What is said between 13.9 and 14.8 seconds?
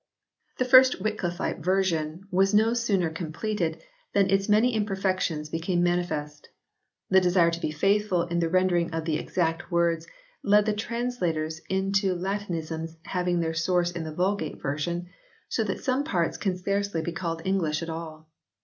in the Vulgate